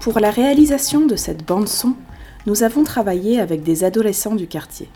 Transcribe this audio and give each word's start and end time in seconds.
Pour 0.00 0.20
la 0.20 0.30
réalisation 0.30 1.06
de 1.06 1.16
cette 1.16 1.44
bande-son, 1.44 1.94
nous 2.46 2.62
avons 2.62 2.84
travaillé 2.84 3.40
avec 3.40 3.64
des 3.64 3.82
adolescents 3.82 4.36
du 4.36 4.46
quartier. 4.46 4.88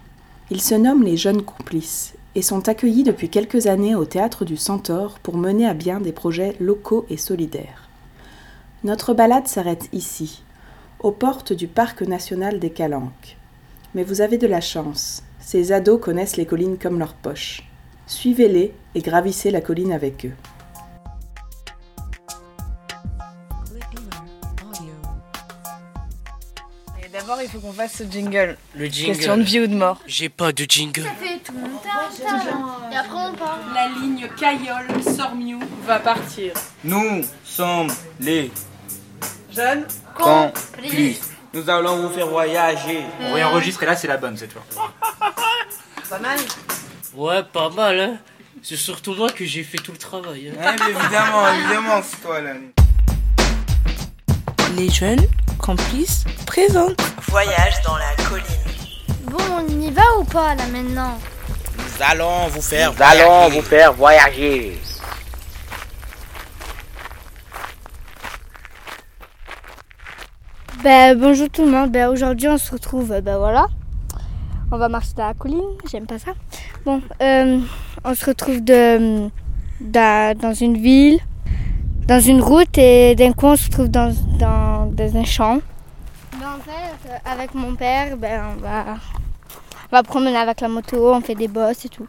Ils 0.50 0.60
se 0.62 0.76
nomment 0.76 1.02
les 1.02 1.16
Jeunes 1.16 1.42
Complices 1.42 2.14
et 2.36 2.42
sont 2.42 2.68
accueillis 2.68 3.02
depuis 3.02 3.28
quelques 3.28 3.66
années 3.66 3.96
au 3.96 4.04
Théâtre 4.04 4.44
du 4.44 4.56
Centaure 4.56 5.18
pour 5.18 5.36
mener 5.36 5.66
à 5.66 5.74
bien 5.74 6.00
des 6.00 6.12
projets 6.12 6.54
locaux 6.60 7.04
et 7.10 7.16
solidaires. 7.16 7.88
Notre 8.84 9.12
balade 9.12 9.48
s'arrête 9.48 9.88
ici, 9.92 10.44
aux 11.00 11.12
portes 11.12 11.52
du 11.52 11.66
Parc 11.66 12.02
national 12.02 12.60
des 12.60 12.70
Calanques. 12.70 13.36
Mais 13.94 14.04
vous 14.04 14.20
avez 14.20 14.38
de 14.38 14.46
la 14.46 14.60
chance, 14.60 15.24
ces 15.40 15.72
ados 15.72 16.00
connaissent 16.00 16.36
les 16.36 16.46
collines 16.46 16.78
comme 16.78 17.00
leur 17.00 17.14
poche. 17.14 17.68
Suivez-les 18.06 18.72
et 18.94 19.00
gravissez 19.00 19.50
la 19.50 19.60
colline 19.60 19.92
avec 19.92 20.26
eux. 20.26 20.51
D'abord, 27.12 27.38
il 27.42 27.48
faut 27.48 27.58
qu'on 27.58 27.72
fasse 27.72 27.96
ce 27.98 28.04
jingle. 28.04 28.56
Le 28.74 28.86
jingle. 28.86 29.12
Question 29.16 29.36
de 29.36 29.42
vie 29.42 29.60
ou 29.60 29.66
de 29.66 29.74
mort. 29.74 29.98
J'ai 30.06 30.30
pas 30.30 30.50
de 30.52 30.64
jingle. 30.66 31.02
fait 31.20 31.38
tout. 31.44 31.52
Et 32.90 32.96
après 32.96 33.16
on 33.18 33.34
part. 33.34 33.58
La 33.74 33.88
ligne 33.88 34.28
Caillol 34.38 34.86
Sormiou 35.14 35.60
va 35.84 35.98
partir. 35.98 36.54
Nous 36.84 37.20
sommes 37.44 37.92
les 38.18 38.50
Jeanne 39.52 39.84
complices. 40.16 41.30
Nous 41.52 41.68
allons 41.68 41.96
vous 42.08 42.14
faire 42.14 42.28
voyager. 42.28 43.02
On 43.20 43.34
va 43.34 43.46
enregistrer 43.48 43.84
là, 43.84 43.94
c'est 43.94 44.08
la 44.08 44.16
bonne 44.16 44.38
cette 44.38 44.52
fois. 44.52 44.64
Pas 46.08 46.18
mal. 46.18 46.38
Ouais, 47.14 47.42
pas 47.42 47.68
mal, 47.70 48.00
hein. 48.00 48.16
C'est 48.62 48.76
surtout 48.76 49.14
moi 49.14 49.28
que 49.30 49.44
j'ai 49.44 49.64
fait 49.64 49.76
tout 49.78 49.92
le 49.92 49.98
travail. 49.98 50.48
hein. 50.50 50.54
Ouais, 50.64 50.76
mais 50.78 50.90
évidemment, 51.00 51.46
évidemment, 51.54 52.02
c'est 52.02 52.20
toi 52.22 52.40
là. 52.40 52.52
Les 54.76 54.88
jeunes 54.88 55.26
complices 55.62 56.24
présentent 56.44 57.00
Voyage 57.28 57.80
dans 57.86 57.96
la 57.96 58.24
colline. 58.28 58.44
Bon, 59.30 59.38
on 59.56 59.80
y 59.80 59.90
va 59.90 60.02
ou 60.18 60.24
pas 60.24 60.54
là 60.54 60.64
maintenant? 60.66 61.18
Nous 61.78 62.04
allons 62.04 62.48
vous 62.48 62.60
faire 62.60 62.92
Nous 62.92 63.02
allons 63.02 63.48
vous 63.48 63.62
faire 63.62 63.92
voyager. 63.92 64.78
Ben 70.82 71.16
bonjour 71.16 71.48
tout 71.48 71.64
le 71.64 71.70
monde. 71.70 71.92
Ben 71.92 72.08
aujourd'hui 72.08 72.48
on 72.48 72.58
se 72.58 72.72
retrouve. 72.72 73.20
Ben 73.20 73.38
voilà. 73.38 73.66
On 74.72 74.78
va 74.78 74.88
marcher 74.88 75.12
dans 75.16 75.28
la 75.28 75.34
colline. 75.34 75.60
J'aime 75.90 76.06
pas 76.06 76.18
ça. 76.18 76.32
Bon, 76.84 77.00
euh, 77.22 77.60
on 78.04 78.14
se 78.14 78.26
retrouve 78.26 78.64
de, 78.64 79.28
dans, 79.80 80.36
dans 80.36 80.54
une 80.54 80.76
ville, 80.76 81.20
dans 82.08 82.20
une 82.20 82.40
route 82.40 82.76
et 82.78 83.14
d'un 83.14 83.32
coup 83.32 83.46
on 83.46 83.56
se 83.56 83.66
retrouve 83.66 83.88
dans, 83.88 84.12
dans, 84.40 84.61
dans 85.02 85.18
un 85.18 85.24
champ. 85.24 85.58
Ben, 86.38 86.46
en 86.46 86.60
fait, 86.60 87.10
euh, 87.10 87.16
avec 87.24 87.54
mon 87.54 87.74
père, 87.74 88.16
ben 88.16 88.42
on 88.56 88.60
va, 88.60 88.84
on 89.90 89.96
va 89.96 90.02
promener 90.02 90.36
avec 90.36 90.60
la 90.60 90.68
moto, 90.68 91.12
on 91.12 91.20
fait 91.20 91.34
des 91.34 91.48
bosses 91.48 91.84
et 91.84 91.88
tout. 91.88 92.06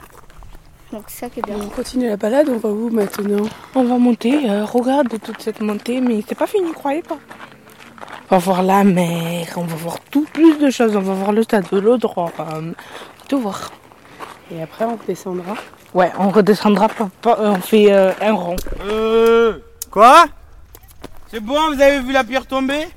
Donc 0.92 1.04
c'est 1.08 1.22
ça 1.22 1.30
qui 1.30 1.40
est 1.40 1.44
bien. 1.44 1.56
On 1.60 1.70
continue 1.70 2.08
la 2.08 2.18
balade, 2.18 2.48
on 2.50 2.58
va 2.58 2.70
où 2.70 2.90
maintenant? 2.90 3.46
On 3.76 3.84
va 3.84 3.98
monter, 3.98 4.50
euh, 4.50 4.64
regarde 4.64 5.10
toute 5.10 5.42
cette 5.42 5.60
montée, 5.60 6.00
mais 6.02 6.24
c'est 6.28 6.38
pas 6.38 6.48
fini, 6.48 6.72
croyez 6.72 7.02
pas. 7.02 7.18
On 8.30 8.36
va 8.36 8.38
voir 8.38 8.64
la 8.64 8.84
mer, 8.84 9.48
on 9.58 9.64
va 9.64 9.76
voir 9.76 10.00
tout, 10.12 10.26
plus 10.32 10.58
de 10.58 10.70
choses, 10.70 10.96
on 10.96 11.02
va 11.02 11.14
voir 11.14 11.32
le 11.32 11.44
stade 11.44 11.66
de 11.72 11.80
l'Audroy, 11.80 12.32
euh, 12.40 12.72
tout 13.28 13.40
voir. 13.40 13.72
Et 14.52 14.62
après 14.62 14.86
on 14.86 14.98
descendra? 15.08 15.56
Ouais, 15.94 16.12
on 16.18 16.30
redescendra, 16.30 16.88
on 17.26 17.56
fait 17.56 17.92
euh, 17.92 18.12
un 18.22 18.34
rond. 18.34 18.56
Euh. 18.86 19.60
Quoi? 19.92 20.26
C'est 21.34 21.40
bon, 21.40 21.74
vous 21.74 21.82
avez 21.82 22.00
vu 22.00 22.12
la 22.12 22.24
pierre 22.24 22.46
tomber? 22.46 22.88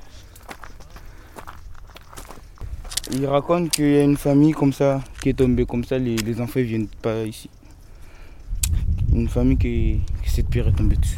Il 3.11 3.25
raconte 3.25 3.71
qu'il 3.71 3.91
y 3.91 3.97
a 3.97 4.03
une 4.03 4.15
famille 4.15 4.51
comme 4.51 4.71
ça 4.71 5.01
qui 5.19 5.29
est 5.29 5.33
tombée 5.33 5.65
comme 5.65 5.83
ça, 5.83 5.97
les, 5.97 6.17
les 6.17 6.39
enfants 6.39 6.59
viennent 6.59 6.87
pas 6.87 7.23
ici. 7.23 7.49
Une 9.11 9.27
famille 9.27 9.57
qui, 9.57 10.01
qui 10.23 10.29
cette 10.29 10.49
pierre 10.49 10.67
est 10.67 10.71
tombée 10.71 10.97
dessus. 10.97 11.17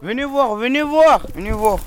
Venez 0.00 0.24
voir, 0.24 0.54
venez 0.54 0.82
voir, 0.82 1.26
venez 1.34 1.50
voir. 1.50 1.80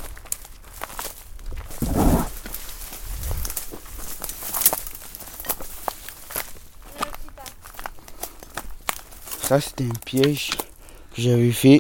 Ça 9.43 9.61
c'était 9.61 9.85
un 9.85 9.99
piège 10.05 10.51
que 11.15 11.21
j'avais 11.21 11.53
fait 11.53 11.79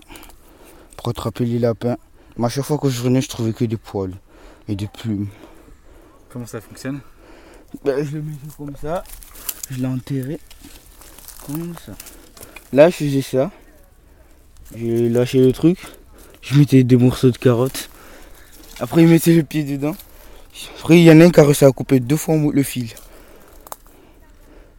pour 0.99 1.07
attraper 1.07 1.45
les 1.45 1.59
lapins. 1.59 1.95
Mais 2.37 2.47
à 2.47 2.49
chaque 2.49 2.65
fois 2.65 2.77
que 2.77 2.89
je 2.89 3.01
venais, 3.01 3.21
je 3.21 3.29
trouvais 3.29 3.53
que 3.53 3.63
des 3.63 3.77
poils 3.77 4.13
et 4.67 4.75
des 4.75 4.87
plumes. 4.87 5.29
Comment 6.29 6.45
ça 6.45 6.59
fonctionne? 6.59 6.99
Ben, 7.85 8.05
je 8.05 8.17
le 8.17 8.21
mettais 8.21 8.47
comme 8.57 8.75
ça, 8.75 9.03
je 9.71 9.77
l'ai 9.77 9.87
enterré 9.87 10.39
comme 11.45 11.73
ça. 11.85 11.93
Là, 12.73 12.89
je 12.89 12.95
faisais 12.95 13.21
ça. 13.21 13.49
J'ai 14.75 15.07
lâché 15.07 15.39
le 15.39 15.53
truc, 15.53 15.79
je 16.41 16.59
mettais 16.59 16.83
des 16.83 16.97
morceaux 16.97 17.31
de 17.31 17.37
carottes. 17.37 17.89
Après, 18.81 19.03
il 19.03 19.07
mettait 19.07 19.33
le 19.33 19.43
pied 19.43 19.63
dedans. 19.63 19.95
Après, 20.79 20.99
il 20.99 21.03
y 21.03 21.11
en 21.11 21.21
a 21.21 21.25
un 21.25 21.29
qui 21.29 21.39
a 21.39 21.43
réussi 21.43 21.63
à 21.63 21.71
couper 21.71 22.01
deux 22.01 22.17
fois 22.17 22.35
le 22.35 22.63
fil. 22.63 22.89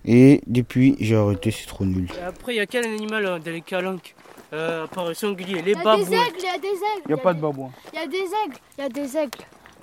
Et 0.05 0.43
depuis, 0.47 0.97
j'ai 1.01 1.17
arrêté, 1.17 1.51
c'est 1.51 1.67
trop 1.67 1.85
nul. 1.85 2.09
Et 2.21 2.23
après, 2.23 2.55
il 2.55 2.57
y 2.57 2.61
a 2.61 2.67
quel 2.67 2.85
animal 2.85 3.25
euh, 3.25 3.39
dans 3.39 3.51
les 3.51 3.63
calanques? 3.63 4.15
Euh, 4.53 4.87
le 5.09 5.15
sanglier 5.15 5.63
Les 5.63 5.73
Il 5.73 5.79
y 5.79 5.81
a 5.81 5.81
des 5.81 5.85
babouins. 5.85 6.03
aigles, 6.27 6.37
il 6.39 6.45
y 6.45 6.49
a 6.49 6.59
des 6.59 6.69
aigles. 6.69 7.03
Il 7.07 7.15
n'y 7.15 7.21
a 7.21 7.23
pas 7.23 7.35
de 7.35 7.41
babouin. 7.41 7.71
Il 7.93 7.99
y 7.99 8.03
a 8.03 8.07
des 8.07 8.17
aigles, 8.19 8.57
il 8.79 8.83
y 8.83 8.85
a 8.85 8.89
des 8.89 9.17
aigles. 9.17 9.39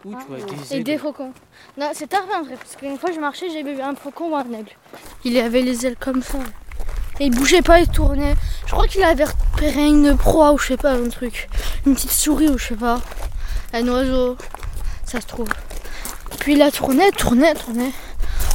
Où 0.05 0.13
tu 0.15 0.25
vois 0.27 0.37
des 0.37 0.73
Et 0.73 0.75
aigles 0.75 0.83
des 0.83 0.97
faucons. 0.97 1.33
Non, 1.77 1.89
c'est 1.93 2.13
arrivé 2.13 2.33
en 2.35 2.43
vrai, 2.43 2.55
parce 2.55 2.75
qu'une 2.75 2.97
fois 2.97 3.11
je 3.13 3.19
marchais, 3.19 3.49
j'ai 3.49 3.63
vu 3.63 3.79
un 3.81 3.95
faucon 3.95 4.31
ou 4.31 4.35
un 4.35 4.43
aigle. 4.53 4.71
Il 5.23 5.37
avait 5.37 5.61
les 5.61 5.85
ailes 5.85 5.97
comme 5.99 6.21
ça. 6.21 6.37
Et 7.19 7.25
il 7.25 7.35
bougeait 7.35 7.63
pas, 7.63 7.79
il 7.79 7.87
tournait. 7.87 8.35
Je 8.67 8.71
crois 8.71 8.87
qu'il 8.87 9.03
avait 9.03 9.25
repéré 9.25 9.87
une 9.87 10.15
proie 10.15 10.51
ou 10.53 10.57
je 10.59 10.67
sais 10.67 10.77
pas, 10.77 10.91
un 10.91 11.09
truc. 11.09 11.49
Une 11.85 11.95
petite 11.95 12.11
souris 12.11 12.47
ou 12.49 12.57
je 12.59 12.67
sais 12.67 12.75
pas. 12.75 13.01
Un 13.73 13.87
oiseau, 13.87 14.37
ça 15.03 15.19
se 15.19 15.25
trouve. 15.25 15.47
Puis 16.39 16.53
il 16.53 16.61
a 16.61 16.69
tourné, 16.69 17.09
tourné, 17.11 17.53
tourné. 17.55 17.91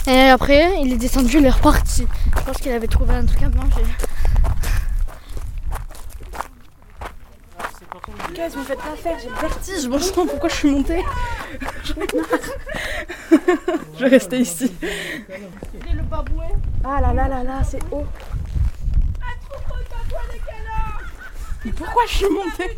Et 0.07 0.29
après, 0.29 0.75
il 0.81 0.93
est 0.93 0.97
descendu, 0.97 1.39
il 1.39 1.47
est 1.47 1.51
reparti. 1.51 2.07
Je 2.37 2.43
pense 2.43 2.57
qu'il 2.59 2.73
avait 2.73 2.87
trouvé 2.87 3.15
un 3.15 3.25
truc 3.25 3.43
à 3.43 3.49
manger. 3.49 3.83
Qu'est-ce 8.35 8.55
que 8.55 8.59
vous 8.59 8.61
me 8.61 8.65
faites 8.65 8.79
pas 8.79 8.97
faire 8.97 9.19
J'ai 9.19 9.29
le 9.29 9.35
vertige. 9.35 9.89
Bon 9.89 9.99
sang, 9.99 10.27
pourquoi 10.27 10.49
je 10.49 10.55
suis 10.55 10.71
montée 10.71 11.05
J'en 11.85 11.95
ai 11.95 12.17
marre. 12.17 13.39
Je 13.97 14.05
vais 14.05 14.09
rester 14.09 14.39
ici. 14.39 14.73
Ah 16.85 17.01
là 17.01 17.13
là 17.13 17.29
là 17.29 17.45
là, 17.45 17.63
c'est 17.65 17.83
haut. 17.91 18.07
Mais 21.65 21.73
pourquoi 21.73 22.03
je 22.07 22.15
suis 22.15 22.29
montée 22.29 22.77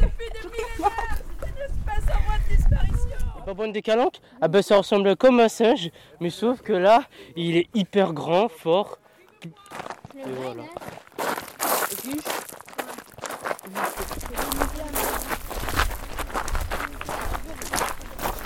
babouins 3.44 3.69
des 3.69 3.82
calanques 3.82 4.20
Ah 4.41 4.48
ben 4.48 4.62
ça 4.62 4.76
ressemble 4.76 5.16
comme 5.16 5.41
un 5.41 5.48
singe, 5.48 5.91
mais 6.20 6.31
sauf 6.31 6.62
que 6.62 6.72
là, 6.72 7.04
il 7.37 7.56
est 7.56 7.69
hyper 7.75 8.12
grand, 8.12 8.48
fort. 8.48 8.98
Et 9.44 10.22
voilà. 10.26 10.62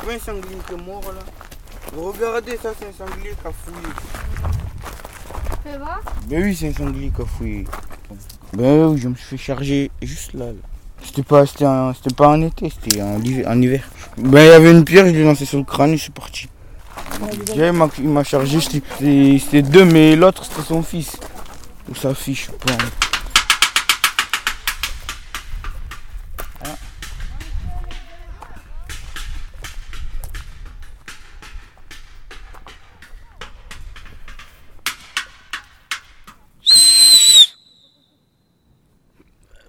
Ouais, 0.09 0.15
un 0.15 0.19
sanglier 0.19 0.57
qui 0.67 0.75
est 0.75 0.77
mort 0.87 1.03
là. 1.07 1.21
Regardez, 1.97 2.59
ça 2.63 2.71
c'est 2.79 2.87
un 2.87 3.07
sanglier 3.07 3.31
qui 3.31 3.47
a 3.47 3.53
fouillé. 3.53 3.93
Fais 5.63 5.77
voir. 5.79 6.01
Ben 6.27 6.43
oui, 6.45 6.57
c'est 6.57 6.69
un 6.69 6.73
sanglier 6.73 7.11
qui 7.15 7.23
a 7.23 7.25
fouillé. 7.27 7.65
Ben 8.55 8.87
oui, 8.87 8.99
je 9.01 9.09
me 9.09 9.15
suis 9.15 9.27
fait 9.27 9.37
charger 9.37 9.91
juste 10.01 10.33
là. 10.33 10.47
là. 10.47 10.53
C'était 11.05 11.23
pas, 11.23 11.45
c'était 11.47 11.65
un- 11.67 11.93
c'était 11.95 12.15
pas 12.15 12.29
en 12.29 12.41
été, 12.43 12.71
c'était 12.71 13.03
en, 13.03 13.21
hiver- 13.21 13.47
en 13.49 13.61
hiver. 13.61 13.83
Ben 14.17 14.41
il 14.45 14.47
y 14.49 14.51
avait 14.53 14.71
une 14.71 14.85
pierre, 14.85 15.07
je 15.07 15.11
l'ai 15.13 15.25
lancée 15.25 15.45
sur 15.45 15.59
le 15.59 15.65
crâne 15.65 15.91
et 15.91 15.97
je 15.97 16.03
suis 16.05 16.11
parti. 16.13 16.49
Déjà, 17.47 17.69
il 17.99 18.09
m'a- 18.09 18.25
chargé, 18.25 18.61
c'était 18.61 19.63
deux, 19.63 19.85
mais 19.85 20.17
l'autre 20.17 20.45
c'était 20.45 20.63
son 20.63 20.83
fils. 20.83 21.17
Ou 21.91 21.95
sa 21.95 22.15
fille, 22.15 22.35
je 22.35 22.47
sais 22.47 22.53
pas. 22.53 22.75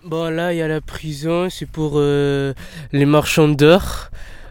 Bon 0.10 0.34
là, 0.34 0.54
il 0.54 0.58
y 0.58 0.62
a 0.64 0.68
la 0.68 0.82
prison, 0.82 1.52
c'est 1.52 1.68
pour 1.68 1.92
euh, 1.98 2.56
les 2.92 3.06
marchands 3.06 3.48
d'or. 3.48 4.10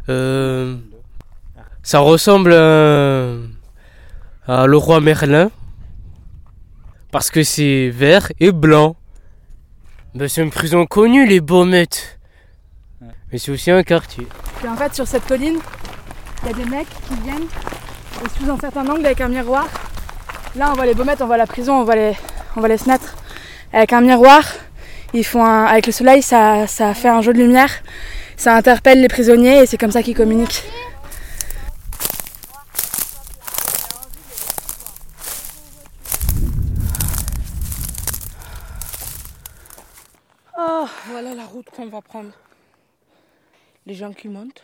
Euh, 0.09 0.77
ça 1.83 1.99
ressemble 1.99 2.53
à, 2.53 3.33
à 4.47 4.67
le 4.69 4.77
roi 4.77 5.01
Merlin. 5.01 5.51
Parce 7.11 7.33
que 7.33 7.43
c'est 7.43 7.91
vert 7.93 8.31
et 8.39 8.53
blanc. 8.53 8.95
Ben, 10.15 10.29
c'est 10.29 10.45
une 10.45 10.53
prison 10.53 10.87
connue, 10.87 11.27
les 11.27 11.41
Baumettes. 11.41 12.21
Mais 13.33 13.39
c'est 13.39 13.51
aussi 13.51 13.73
un 13.73 13.83
quartier. 13.83 14.29
Puis 14.59 14.69
en 14.69 14.77
fait, 14.77 14.95
sur 14.95 15.09
cette 15.09 15.27
colline, 15.27 15.59
il 16.45 16.49
y 16.51 16.53
a 16.53 16.55
des 16.55 16.67
mecs 16.67 16.87
qui 17.09 17.15
viennent 17.25 17.49
et 18.25 18.39
sous 18.39 18.49
un 18.49 18.61
certain 18.61 18.87
angle 18.87 19.05
avec 19.05 19.21
un 19.21 19.29
miroir. 19.29 19.67
Là, 20.55 20.71
on 20.71 20.75
voit 20.75 20.87
les 20.87 20.95
baumettes, 20.95 21.21
on 21.21 21.27
voit 21.27 21.37
la 21.37 21.49
prison, 21.49 21.81
on 21.81 21.85
voit 21.85 21.97
les, 21.97 22.13
on 22.55 22.61
voit 22.61 22.69
les 22.69 22.79
fenêtres. 22.79 23.17
Avec 23.73 23.93
un 23.93 24.03
miroir, 24.03 24.45
ils 25.15 25.25
font 25.25 25.45
avec 25.45 25.87
le 25.87 25.93
soleil, 25.93 26.23
ça, 26.23 26.67
ça 26.67 26.95
fait 26.95 27.09
un 27.09 27.23
jeu 27.23 27.33
de 27.33 27.39
lumière. 27.39 27.71
Ça 28.37 28.55
interpelle 28.55 29.01
les 29.01 29.09
prisonniers 29.09 29.63
et 29.63 29.67
c'est 29.67 29.79
comme 29.79 29.91
ça 29.91 30.03
qu'ils 30.03 30.17
communiquent. 30.17 30.63
Oh, 40.59 40.87
voilà 41.07 41.35
la 41.35 41.45
route 41.47 41.67
qu'on 41.75 41.87
va 41.87 42.01
prendre. 42.01 42.31
Les 43.87 43.95
gens 43.95 44.13
qui 44.13 44.29
montent. 44.29 44.63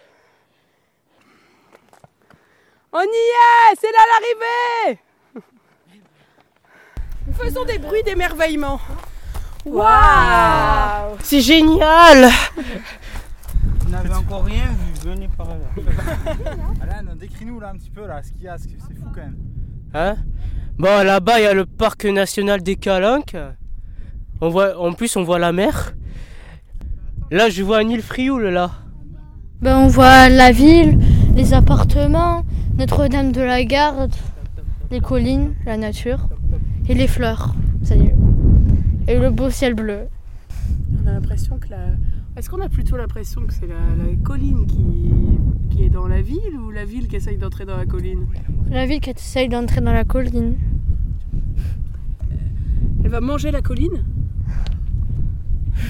On 2.92 3.02
y 3.02 3.02
est 3.02 3.76
C'est 3.80 3.90
là 3.90 3.98
l'arrivée 4.12 5.00
Faisons 7.42 7.64
des 7.64 7.78
bruits 7.78 8.04
d'émerveillement. 8.04 8.78
Waouh 9.66 11.16
C'est 11.22 11.40
génial 11.40 12.30
Vous 13.80 13.90
n'avez 13.90 14.12
encore 14.12 14.44
rien 14.44 14.64
vu, 14.66 15.08
venez 15.08 15.28
par 15.28 15.48
là. 15.48 15.54
Alan, 16.82 17.14
décris-nous 17.18 17.60
là 17.60 17.70
un 17.70 17.76
petit 17.76 17.90
peu 17.90 18.06
là 18.06 18.22
ce 18.22 18.32
qu'il 18.32 18.42
y 18.42 18.48
a, 18.48 18.56
c'est 18.58 18.70
fou 18.70 19.06
quand 19.14 19.20
même. 19.20 19.36
Hein? 19.94 20.16
Bon, 20.76 21.04
là-bas, 21.04 21.38
il 21.38 21.44
y 21.44 21.46
a 21.46 21.54
le 21.54 21.66
parc 21.66 22.04
national 22.04 22.62
des 22.62 22.76
Calanques. 22.76 23.36
On 24.40 24.48
voit, 24.48 24.78
en 24.78 24.92
plus, 24.92 25.16
on 25.16 25.22
voit 25.22 25.38
la 25.38 25.52
mer. 25.52 25.94
Là, 27.30 27.48
je 27.48 27.62
vois 27.62 27.80
une 27.82 27.90
île 27.90 28.02
Frioul, 28.02 28.48
là. 28.48 28.70
Ben, 29.60 29.78
on 29.78 29.86
voit 29.86 30.28
la 30.28 30.50
ville, 30.50 30.98
les 31.36 31.54
appartements, 31.54 32.44
Notre-Dame 32.76 33.32
de 33.32 33.40
la 33.40 33.64
Garde, 33.64 34.12
les 34.90 35.00
collines, 35.00 35.54
la 35.64 35.76
nature 35.76 36.28
et 36.88 36.94
les 36.94 37.06
fleurs. 37.06 37.54
Salut. 37.84 38.13
Et 39.06 39.18
le 39.18 39.30
beau 39.30 39.50
ciel 39.50 39.74
bleu. 39.74 40.08
On 41.02 41.06
a 41.06 41.12
l'impression 41.12 41.58
que 41.58 41.68
la... 41.68 41.88
Est-ce 42.36 42.48
qu'on 42.50 42.60
a 42.60 42.68
plutôt 42.68 42.96
l'impression 42.96 43.42
que 43.42 43.52
c'est 43.52 43.66
la, 43.66 43.74
la 43.74 44.16
colline 44.22 44.66
qui, 44.66 45.12
qui 45.70 45.84
est 45.84 45.90
dans 45.90 46.08
la 46.08 46.20
ville 46.22 46.56
ou 46.58 46.70
la 46.70 46.84
ville 46.84 47.06
qui 47.06 47.16
essaye 47.16 47.36
d'entrer 47.36 47.64
dans 47.64 47.76
la 47.76 47.86
colline? 47.86 48.26
La 48.70 48.86
ville 48.86 49.00
qui 49.00 49.10
essaye 49.10 49.48
d'entrer 49.48 49.80
dans 49.80 49.92
la 49.92 50.04
colline. 50.04 50.56
Elle 53.04 53.10
va 53.10 53.20
manger 53.20 53.50
la 53.50 53.60
colline? 53.60 54.04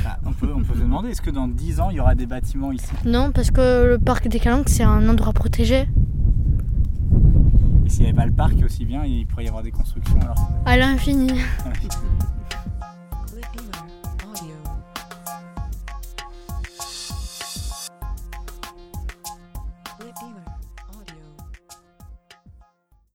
Bah, 0.02 0.18
on, 0.26 0.32
peut, 0.32 0.48
on 0.54 0.62
peut 0.62 0.74
se 0.74 0.80
demander, 0.80 1.10
est-ce 1.10 1.22
que 1.22 1.30
dans 1.30 1.46
10 1.46 1.80
ans 1.80 1.90
il 1.90 1.96
y 1.96 2.00
aura 2.00 2.14
des 2.14 2.26
bâtiments 2.26 2.72
ici? 2.72 2.90
Non, 3.06 3.30
parce 3.32 3.50
que 3.50 3.86
le 3.86 3.98
parc 3.98 4.28
des 4.28 4.40
Calanques, 4.40 4.68
c'est 4.68 4.82
un 4.82 5.08
endroit 5.08 5.32
protégé. 5.32 5.86
Et 7.86 7.88
s'il 7.88 8.02
n'y 8.02 8.08
avait 8.08 8.16
pas 8.16 8.26
le 8.26 8.32
parc 8.32 8.54
aussi 8.64 8.84
bien, 8.84 9.04
il 9.04 9.26
pourrait 9.26 9.44
y 9.44 9.48
avoir 9.48 9.62
des 9.62 9.70
constructions 9.70 10.20
alors. 10.20 10.50
À 10.66 10.76
l'infini. 10.76 11.30